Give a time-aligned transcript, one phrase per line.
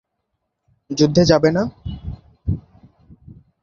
[0.89, 1.63] যুদ্ধে যাবে না?